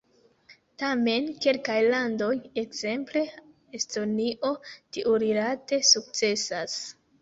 Tamen 0.83 1.27
kelkaj 1.45 1.75
landoj, 1.89 2.31
ekzemple 2.63 3.25
Estonio, 3.83 4.55
tiurilate 4.77 5.85
sukcesas. 5.97 6.85